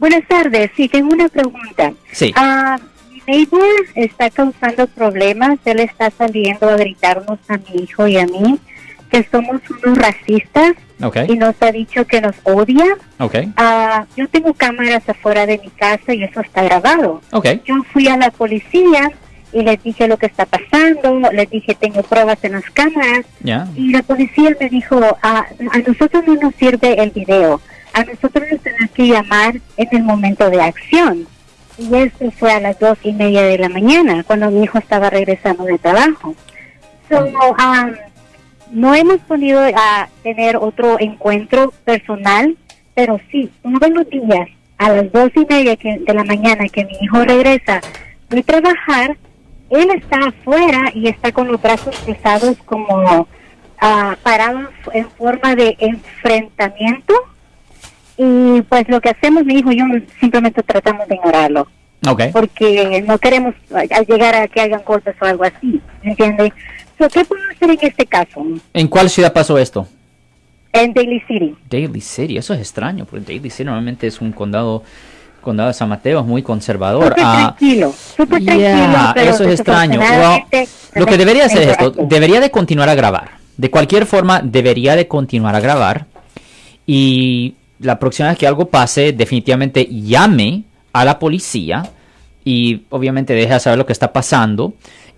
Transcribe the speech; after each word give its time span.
Buenas 0.00 0.26
tardes, 0.26 0.70
sí, 0.76 0.88
tengo 0.88 1.12
una 1.14 1.28
pregunta. 1.28 1.92
Sí. 2.10 2.32
Ah, 2.34 2.78
mi 3.12 3.22
neighbor 3.26 3.62
está 3.94 4.30
causando 4.30 4.86
problemas, 4.88 5.58
él 5.66 5.78
está 5.80 6.10
saliendo 6.10 6.68
a 6.68 6.76
gritarnos 6.76 7.38
a 7.48 7.58
mi 7.58 7.82
hijo 7.82 8.08
y 8.08 8.16
a 8.16 8.26
mí 8.26 8.58
que 9.10 9.26
somos 9.30 9.60
unos 9.84 9.98
racistas 9.98 10.72
Ok. 11.02 11.18
y 11.28 11.36
nos 11.36 11.54
ha 11.60 11.70
dicho 11.70 12.06
que 12.06 12.20
nos 12.22 12.34
odia. 12.44 12.86
Ok. 13.18 13.34
Ah, 13.56 14.06
yo 14.16 14.26
tengo 14.28 14.54
cámaras 14.54 15.06
afuera 15.06 15.44
de 15.44 15.58
mi 15.58 15.68
casa 15.68 16.14
y 16.14 16.24
eso 16.24 16.40
está 16.40 16.62
grabado. 16.62 17.20
Ok. 17.32 17.46
Yo 17.66 17.74
fui 17.92 18.08
a 18.08 18.16
la 18.16 18.30
policía 18.30 19.12
y 19.52 19.62
les 19.62 19.82
dije 19.82 20.08
lo 20.08 20.16
que 20.16 20.26
está 20.26 20.46
pasando, 20.46 21.30
les 21.32 21.50
dije 21.50 21.74
tengo 21.74 22.02
pruebas 22.04 22.38
en 22.42 22.52
las 22.52 22.64
cámaras 22.70 23.26
Ya. 23.42 23.66
y 23.76 23.90
la 23.90 24.02
policía 24.02 24.56
me 24.58 24.68
dijo, 24.70 24.98
"Ah, 25.22 25.44
a 25.72 25.78
nosotros 25.78 26.24
no 26.26 26.36
nos 26.36 26.54
sirve 26.54 27.02
el 27.02 27.10
video, 27.10 27.60
a 27.92 28.04
nosotros 28.04 28.44
nos 28.50 28.60
tenemos 28.60 28.90
que 28.92 29.08
llamar 29.08 29.60
en 29.76 29.88
el 29.92 30.02
momento 30.02 30.50
de 30.50 30.62
acción. 30.62 31.26
Y 31.78 31.94
esto 31.94 32.30
fue 32.32 32.52
a 32.52 32.60
las 32.60 32.78
dos 32.78 32.98
y 33.02 33.12
media 33.12 33.42
de 33.42 33.58
la 33.58 33.68
mañana, 33.68 34.22
cuando 34.24 34.50
mi 34.50 34.64
hijo 34.64 34.78
estaba 34.78 35.08
regresando 35.08 35.64
de 35.64 35.78
trabajo. 35.78 36.34
So, 37.08 37.24
um, 37.24 37.94
no 38.70 38.94
hemos 38.94 39.18
podido 39.22 39.60
ah, 39.74 40.08
tener 40.22 40.56
otro 40.56 40.98
encuentro 41.00 41.72
personal, 41.84 42.56
pero 42.94 43.20
sí, 43.30 43.50
todos 43.62 43.90
los 43.90 44.08
días, 44.08 44.48
a 44.78 44.90
las 44.90 45.10
dos 45.12 45.30
y 45.34 45.46
media 45.46 45.76
de 45.76 46.14
la 46.14 46.24
mañana 46.24 46.66
que 46.68 46.84
mi 46.84 46.92
hijo 47.00 47.24
regresa 47.24 47.80
de 48.28 48.42
trabajar, 48.42 49.16
él 49.70 49.90
está 49.90 50.28
afuera 50.28 50.90
y 50.94 51.08
está 51.08 51.32
con 51.32 51.48
los 51.48 51.60
brazos 51.60 51.98
cruzados 52.00 52.56
como 52.64 53.26
ah, 53.80 54.16
parado 54.22 54.68
en 54.92 55.08
forma 55.10 55.54
de 55.54 55.76
enfrentamiento. 55.78 57.14
Y 58.22 58.60
pues 58.62 58.86
lo 58.88 59.00
que 59.00 59.08
hacemos, 59.08 59.46
mi 59.46 59.54
hijo 59.54 59.72
y 59.72 59.78
yo 59.78 59.84
simplemente 60.20 60.62
tratamos 60.62 61.08
de 61.08 61.14
ignorarlo, 61.14 61.66
Ok. 62.06 62.24
porque 62.32 63.02
no 63.06 63.16
queremos 63.18 63.54
ah, 63.74 63.82
llegar 64.06 64.34
a 64.34 64.46
que 64.46 64.60
hagan 64.60 64.82
golpes 64.84 65.14
o 65.22 65.24
algo 65.24 65.44
así, 65.44 65.80
¿entiende? 66.02 66.52
So, 66.98 67.08
¿Qué 67.08 67.24
puedo 67.24 67.40
hacer 67.50 67.70
en 67.70 67.78
este 67.80 68.04
caso? 68.04 68.44
¿En 68.74 68.88
cuál 68.88 69.08
ciudad 69.08 69.32
pasó 69.32 69.56
esto? 69.56 69.88
En 70.70 70.92
Daily 70.92 71.20
City. 71.26 71.56
Daly 71.70 72.00
City. 72.02 72.36
Eso 72.36 72.52
es 72.52 72.60
extraño, 72.60 73.06
porque 73.06 73.24
Daly 73.34 73.48
City 73.48 73.64
normalmente 73.64 74.06
es 74.06 74.20
un 74.20 74.32
condado, 74.32 74.82
condado 75.40 75.68
de 75.68 75.74
San 75.74 75.88
Mateo, 75.88 76.20
es 76.20 76.26
muy 76.26 76.42
conservador. 76.42 77.04
Súper 77.08 77.24
Ah, 77.26 77.54
tranquilo, 77.56 77.94
súper 78.16 78.42
Ya, 78.42 78.52
tranquilo. 78.54 79.12
pero 79.14 79.30
eso 79.30 79.44
es 79.44 79.54
extraño. 79.60 79.98
Well, 79.98 80.68
lo 80.94 81.06
que 81.06 81.16
debería 81.16 81.46
hacer 81.46 81.62
es 81.62 81.68
esto, 81.68 81.90
debería 81.92 82.40
de 82.40 82.50
continuar 82.50 82.90
a 82.90 82.94
grabar. 82.94 83.30
De 83.56 83.70
cualquier 83.70 84.04
forma, 84.04 84.42
debería 84.44 84.94
de 84.94 85.08
continuar 85.08 85.54
a 85.56 85.60
grabar. 85.60 86.04
Y 86.86 87.54
la 87.80 87.98
próxima 87.98 88.28
vez 88.28 88.38
que 88.38 88.46
algo 88.46 88.68
pase, 88.68 89.12
definitivamente 89.12 89.86
llame 89.86 90.64
a 90.92 91.04
la 91.04 91.18
policía 91.18 91.82
y 92.44 92.82
obviamente 92.90 93.34
deje 93.34 93.58
saber 93.60 93.78
lo 93.78 93.86
que 93.86 93.92
está 93.92 94.12
pasando. 94.12 94.74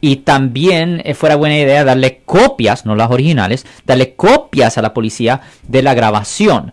Y 0.00 0.16
también 0.16 1.02
eh, 1.04 1.14
fuera 1.14 1.36
buena 1.36 1.58
idea 1.58 1.82
darle 1.82 2.20
copias, 2.24 2.84
no 2.84 2.94
las 2.94 3.10
originales, 3.10 3.66
darle 3.86 4.14
copias 4.14 4.76
a 4.76 4.82
la 4.82 4.92
policía 4.92 5.40
de 5.66 5.82
la 5.82 5.94
grabación. 5.94 6.72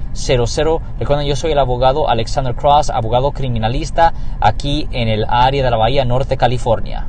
1-800-530-1800. 0.13 0.81
Recuerden, 0.99 1.27
yo 1.27 1.35
soy 1.35 1.51
el 1.51 1.59
abogado 1.59 2.09
Alexander 2.09 2.55
Cross, 2.55 2.89
abogado 2.89 3.31
criminalista 3.31 4.13
aquí 4.39 4.87
en 4.91 5.07
el 5.07 5.25
área 5.27 5.63
de 5.63 5.71
la 5.71 5.77
Bahía 5.77 6.05
Norte, 6.05 6.37
California. 6.37 7.07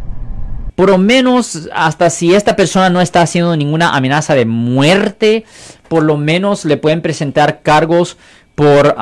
Por 0.75 0.89
lo 0.91 0.99
menos, 0.99 1.69
hasta 1.75 2.09
si 2.11 2.35
esta 2.35 2.57
persona 2.57 2.89
no 2.91 3.01
está 3.01 3.23
haciendo 3.23 3.57
ninguna 3.57 3.95
amenaza 3.95 4.35
de 4.35 4.47
muerte, 4.47 5.45
por 5.89 6.03
lo 6.03 6.17
menos 6.17 6.65
le 6.65 6.77
pueden 6.77 7.03
presentar 7.03 7.63
cargos 7.63 8.17
por... 8.55 8.95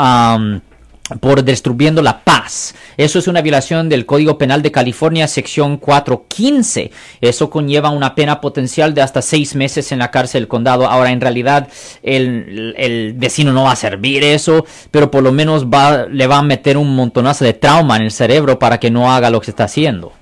por 1.18 1.42
destruyendo 1.42 2.02
la 2.02 2.20
paz. 2.20 2.74
Eso 2.96 3.18
es 3.18 3.28
una 3.28 3.42
violación 3.42 3.88
del 3.88 4.06
Código 4.06 4.38
Penal 4.38 4.62
de 4.62 4.70
California, 4.70 5.26
sección 5.26 5.76
415. 5.78 6.90
Eso 7.20 7.50
conlleva 7.50 7.90
una 7.90 8.14
pena 8.14 8.40
potencial 8.40 8.94
de 8.94 9.02
hasta 9.02 9.22
seis 9.22 9.54
meses 9.54 9.92
en 9.92 9.98
la 9.98 10.10
cárcel 10.10 10.42
del 10.42 10.48
condado. 10.48 10.86
Ahora, 10.86 11.10
en 11.10 11.20
realidad, 11.20 11.68
el, 12.02 12.74
el 12.76 13.14
vecino 13.14 13.52
no 13.52 13.64
va 13.64 13.72
a 13.72 13.76
servir 13.76 14.22
eso, 14.22 14.64
pero 14.90 15.10
por 15.10 15.22
lo 15.22 15.32
menos 15.32 15.66
va, 15.66 16.06
le 16.06 16.26
va 16.26 16.38
a 16.38 16.42
meter 16.42 16.76
un 16.76 16.94
montonazo 16.94 17.44
de 17.44 17.54
trauma 17.54 17.96
en 17.96 18.02
el 18.02 18.10
cerebro 18.10 18.58
para 18.58 18.78
que 18.78 18.90
no 18.90 19.12
haga 19.12 19.30
lo 19.30 19.40
que 19.40 19.50
está 19.50 19.64
haciendo. 19.64 20.12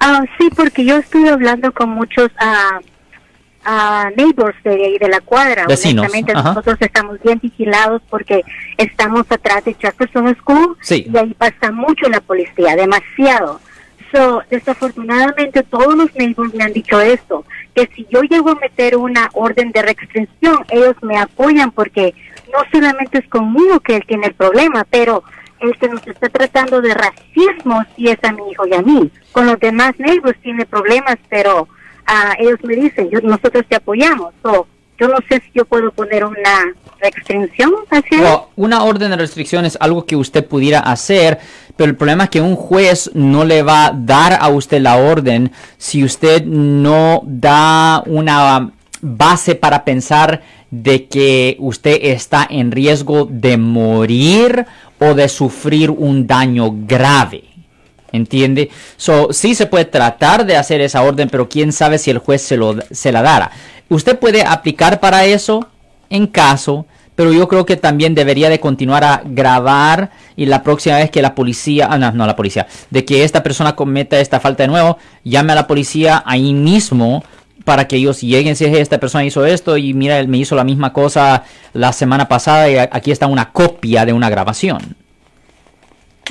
Ah, 0.00 0.24
sí, 0.38 0.48
porque 0.56 0.84
yo 0.84 0.96
estuve 0.96 1.28
hablando 1.28 1.72
con 1.72 1.90
muchos 1.90 2.30
ah, 2.38 2.80
ah, 3.64 4.10
neighbors 4.16 4.56
de 4.62 4.70
ahí 4.70 4.98
de 4.98 5.08
la 5.08 5.20
cuadra. 5.20 5.66
Vecinos, 5.66 6.02
Honestamente, 6.04 6.32
ajá. 6.32 6.48
nosotros 6.50 6.76
estamos 6.80 7.20
bien 7.22 7.38
vigilados 7.42 8.02
porque 8.10 8.42
estamos 8.78 9.26
atrás 9.30 9.64
de 9.64 9.74
Jefferson 9.74 10.34
School 10.36 10.76
Sí. 10.80 11.06
y 11.12 11.16
ahí 11.16 11.34
pasa 11.34 11.70
mucho 11.72 12.08
la 12.08 12.20
policía, 12.20 12.76
demasiado. 12.76 13.60
So, 14.12 14.42
desafortunadamente 14.50 15.62
todos 15.62 15.94
los 15.94 16.12
neighbors 16.16 16.52
me 16.54 16.64
han 16.64 16.72
dicho 16.72 17.00
esto, 17.00 17.44
que 17.74 17.88
si 17.94 18.06
yo 18.10 18.22
llego 18.22 18.50
a 18.50 18.54
meter 18.56 18.96
una 18.96 19.28
orden 19.34 19.70
de 19.70 19.82
restricción, 19.82 20.64
ellos 20.70 20.96
me 21.02 21.16
apoyan 21.16 21.70
porque 21.70 22.14
no 22.52 22.58
solamente 22.72 23.18
es 23.18 23.28
conmigo 23.28 23.78
que 23.78 23.94
él 23.96 24.04
tiene 24.08 24.26
el 24.26 24.34
problema, 24.34 24.84
pero 24.90 25.22
el 25.60 25.76
que 25.78 25.88
nos 25.88 26.04
está 26.06 26.28
tratando 26.28 26.80
de 26.80 26.92
racismo 26.94 27.84
sí 27.94 28.08
es 28.08 28.18
a 28.24 28.32
mi 28.32 28.50
hijo 28.50 28.66
y 28.66 28.74
a 28.74 28.82
mí. 28.82 29.10
Con 29.30 29.46
los 29.46 29.60
demás 29.60 29.92
neighbors 29.98 30.38
tiene 30.40 30.66
problemas, 30.66 31.16
pero 31.28 31.68
ah, 32.10 32.34
ellos 32.38 32.58
me 32.62 32.76
dicen, 32.76 33.08
yo, 33.10 33.20
nosotros 33.22 33.64
te 33.68 33.76
apoyamos. 33.76 34.34
So, 34.42 34.66
yo 34.98 35.08
no 35.08 35.16
sé 35.28 35.40
si 35.40 35.50
yo 35.54 35.64
puedo 35.64 35.90
poner 35.92 36.24
una 36.24 36.74
restricción 37.00 37.72
hacia. 37.90 38.20
Well, 38.20 38.40
una 38.56 38.82
orden 38.84 39.10
de 39.10 39.16
restricción 39.16 39.64
es 39.64 39.78
algo 39.80 40.04
que 40.04 40.16
usted 40.16 40.44
pudiera 40.44 40.80
hacer, 40.80 41.38
pero 41.76 41.90
el 41.90 41.96
problema 41.96 42.24
es 42.24 42.30
que 42.30 42.40
un 42.42 42.56
juez 42.56 43.10
no 43.14 43.44
le 43.44 43.62
va 43.62 43.86
a 43.86 43.92
dar 43.92 44.36
a 44.38 44.48
usted 44.48 44.82
la 44.82 44.96
orden 44.96 45.52
si 45.78 46.04
usted 46.04 46.44
no 46.44 47.22
da 47.24 48.02
una 48.04 48.72
base 49.00 49.54
para 49.54 49.84
pensar 49.84 50.42
de 50.70 51.06
que 51.06 51.56
usted 51.58 51.98
está 52.02 52.46
en 52.48 52.70
riesgo 52.70 53.26
de 53.30 53.56
morir 53.56 54.66
o 54.98 55.14
de 55.14 55.28
sufrir 55.28 55.90
un 55.90 56.26
daño 56.26 56.70
grave. 56.86 57.44
¿Entiende? 58.12 58.70
So, 58.96 59.32
sí 59.32 59.54
se 59.54 59.66
puede 59.66 59.84
tratar 59.84 60.44
de 60.44 60.56
hacer 60.56 60.80
esa 60.80 61.02
orden, 61.02 61.28
pero 61.28 61.48
quién 61.48 61.72
sabe 61.72 61.98
si 61.98 62.10
el 62.10 62.18
juez 62.18 62.42
se, 62.42 62.56
lo, 62.56 62.76
se 62.90 63.12
la 63.12 63.22
dará. 63.22 63.50
Usted 63.88 64.18
puede 64.18 64.42
aplicar 64.42 65.00
para 65.00 65.24
eso 65.24 65.68
en 66.08 66.26
caso, 66.26 66.86
pero 67.14 67.32
yo 67.32 67.48
creo 67.48 67.66
que 67.66 67.76
también 67.76 68.14
debería 68.14 68.48
de 68.48 68.60
continuar 68.60 69.04
a 69.04 69.22
grabar 69.24 70.10
y 70.36 70.46
la 70.46 70.62
próxima 70.62 70.96
vez 70.96 71.10
que 71.10 71.22
la 71.22 71.34
policía, 71.34 71.88
ah, 71.90 71.98
no, 71.98 72.10
no 72.12 72.26
la 72.26 72.36
policía, 72.36 72.66
de 72.90 73.04
que 73.04 73.24
esta 73.24 73.42
persona 73.42 73.76
cometa 73.76 74.18
esta 74.18 74.40
falta 74.40 74.62
de 74.62 74.68
nuevo, 74.68 74.98
llame 75.24 75.52
a 75.52 75.56
la 75.56 75.66
policía 75.66 76.22
ahí 76.26 76.54
mismo 76.54 77.22
para 77.64 77.86
que 77.86 77.96
ellos 77.96 78.20
lleguen 78.22 78.56
si 78.56 78.64
esta 78.64 78.98
persona 78.98 79.24
hizo 79.24 79.44
esto 79.44 79.76
y 79.76 79.92
mira, 79.92 80.18
él 80.18 80.28
me 80.28 80.38
hizo 80.38 80.56
la 80.56 80.64
misma 80.64 80.92
cosa 80.92 81.44
la 81.72 81.92
semana 81.92 82.26
pasada 82.26 82.70
y 82.70 82.78
aquí 82.78 83.10
está 83.10 83.26
una 83.26 83.52
copia 83.52 84.04
de 84.06 84.12
una 84.12 84.30
grabación. 84.30 84.96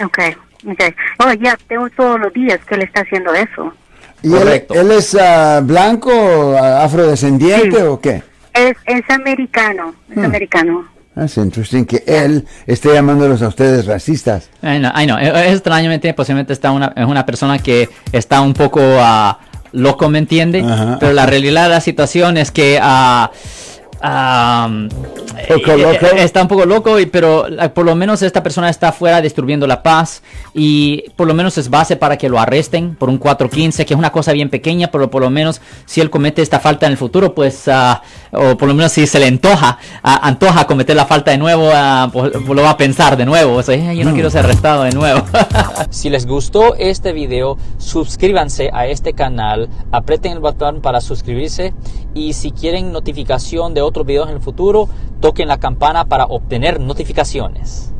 Ok, 0.04 0.20
ok. 0.66 0.84
Oh, 1.20 1.34
ya, 1.34 1.58
tengo 1.68 1.90
todos 1.92 2.20
los 2.20 2.34
días 2.34 2.60
que 2.68 2.76
él 2.76 2.82
está 2.84 3.02
haciendo 3.02 3.34
eso. 3.34 3.74
¿Y 4.22 4.34
él, 4.34 4.40
Correcto. 4.40 4.74
él 4.74 4.92
es 4.92 5.16
ah, 5.20 5.62
blanco, 5.64 6.12
ah, 6.62 6.84
afrodescendiente 6.84 7.78
Sí. 7.78 7.84
o 7.84 8.00
qué? 8.00 8.24
Es, 8.54 8.76
es 8.86 9.10
americano, 9.10 9.94
es 10.10 10.18
Hmm. 10.18 10.26
americano. 10.26 10.86
Es 11.16 11.38
interesting 11.38 11.86
que 11.86 12.04
él 12.08 12.46
esté 12.66 12.94
llamándolos 12.94 13.42
a 13.42 13.48
ustedes 13.50 13.86
racistas. 13.86 14.50
I 14.62 14.78
know, 14.80 14.92
I 14.96 15.06
know. 15.06 15.18
Eh, 15.18 15.28
eh, 15.36 15.52
Extrañamente, 15.54 16.14
posiblemente 16.14 16.54
está 16.54 16.72
una, 16.72 16.94
es 16.96 17.06
una 17.06 17.26
persona 17.26 17.60
que 17.60 17.90
está 18.12 18.40
un 18.42 18.54
poco 18.54 18.80
ah, 18.82 19.38
loco, 19.74 20.10
¿me 20.10 20.20
entiende? 20.20 20.62
Ajá. 20.62 20.98
Pero 21.00 21.14
la 21.14 21.26
realidad 21.26 21.64
de 21.64 21.70
la 21.70 21.82
situación 21.82 22.38
es 22.38 22.52
que 22.52 22.80
ah, 22.82 23.32
am, 24.02 24.90
Poco 24.90 25.72
eh, 25.72 25.78
loco. 25.78 26.06
eh, 26.06 26.24
está 26.24 26.42
un 26.42 26.48
poco 26.48 26.66
loco, 26.66 27.00
y- 27.00 27.06
pero 27.06 27.48
eh, 27.48 27.70
por 27.70 27.86
lo 27.86 27.96
menos 27.96 28.22
esta 28.22 28.44
persona 28.44 28.70
está 28.70 28.90
afuera 28.90 29.22
distribuyendo 29.22 29.66
la 29.68 29.82
paz 29.82 30.22
y 30.54 31.06
por 31.16 31.28
lo 31.28 31.34
menos 31.34 31.58
es 31.58 31.70
base 31.70 31.96
para 31.96 32.18
que 32.18 32.30
lo 32.30 32.40
arresten 32.40 32.96
por 32.96 33.10
un 33.10 33.18
415, 33.18 33.86
que 33.86 33.94
es 33.94 33.98
una 33.98 34.12
cosa 34.12 34.32
bien 34.34 34.50
pequeña, 34.50 34.88
pero 34.92 35.10
por 35.10 35.22
lo 35.22 35.30
menos 35.30 35.62
si 35.86 36.02
él 36.02 36.10
comete 36.10 36.42
esta 36.42 36.60
falta 36.60 36.86
en 36.86 36.92
el 36.94 36.98
futuro, 36.98 37.34
pues, 37.34 37.68
ah, 37.68 38.02
o 38.32 38.58
por 38.58 38.68
lo 38.68 38.74
menos 38.74 38.92
si 38.92 39.08
se 39.08 39.20
le 39.20 39.28
antoja, 39.28 39.78
ah, 40.04 40.20
antoja 40.24 40.66
cometer 40.68 40.96
la 40.96 41.06
falta 41.06 41.32
de 41.32 41.38
nuevo, 41.38 41.70
ah, 41.74 42.10
pues, 42.12 42.32
pues 42.32 42.48
lo 42.48 42.62
va 42.62 42.72
a 42.72 42.78
pensar 42.78 43.18
de 43.18 43.26
nuevo. 43.26 43.56
O 43.56 43.64
sea, 43.64 43.76
"Eh, 43.76 43.96
yo 43.96 44.06
no 44.06 44.14
quiero 44.14 44.30
ser 44.30 44.46
arrestado 44.46 44.84
de 44.84 44.92
nuevo. 44.92 45.24
si 45.90 46.10
les 46.10 46.26
gustó 46.26 46.76
este 46.76 47.14
video, 47.14 47.58
suscríbanse 47.78 48.70
a 48.74 48.86
este 48.88 49.14
canal, 49.14 49.70
aprieten 49.92 50.34
el 50.34 50.40
botón 50.40 50.82
para 50.82 51.02
suscribirse 51.02 51.74
y 52.14 52.34
si 52.34 52.52
quieren 52.52 52.92
notificación 52.92 53.74
de 53.74 53.82
otros 53.90 54.06
videos 54.06 54.30
en 54.30 54.36
el 54.36 54.42
futuro, 54.42 54.88
toquen 55.20 55.48
la 55.48 55.60
campana 55.60 56.06
para 56.06 56.26
obtener 56.26 56.80
notificaciones. 56.80 57.94